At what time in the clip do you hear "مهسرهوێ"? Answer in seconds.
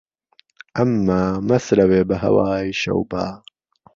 1.47-2.01